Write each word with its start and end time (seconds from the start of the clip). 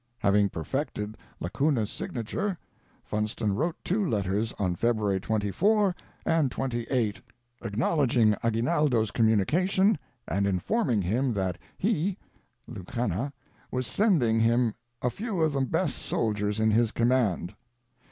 Having 0.17 0.49
perfected 0.49 1.15
La 1.39 1.47
cuna's 1.49 1.91
signature, 1.91 2.57
Funston 3.03 3.53
wrote 3.53 3.75
two 3.83 4.03
letters 4.03 4.51
on 4.53 4.73
February 4.75 5.19
24 5.19 5.95
and 6.25 6.49
28, 6.49 7.21
acknowledging 7.61 8.33
Aguinaldo's 8.43 9.11
communication, 9.11 9.99
and 10.27 10.47
informing 10.47 11.03
him 11.03 11.33
that 11.33 11.59
he 11.77 12.17
(Lacuna) 12.65 13.31
was 13.69 13.85
sending 13.85 14.39
him 14.39 14.73
a 15.03 15.11
few 15.11 15.39
of 15.39 15.53
the 15.53 15.61
best 15.61 15.97
soldiers 15.97 16.59
in 16.59 16.71
his 16.71 16.91
command. 16.91 17.53